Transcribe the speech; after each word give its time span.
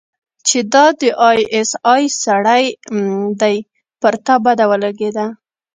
چې 0.47 0.59
دا 0.73 0.85
د 0.99 1.01
آى 1.29 1.39
اس 1.57 1.71
آى 1.93 2.03
سړى 2.23 2.63
دى 3.41 3.55
پر 4.01 4.13
تا 4.25 4.35
بده 4.45 4.65
ولګېده. 4.71 5.25